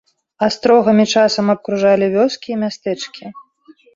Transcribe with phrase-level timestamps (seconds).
[0.45, 3.23] Астрогамі часам абкружалі вёскі і мястэчкі.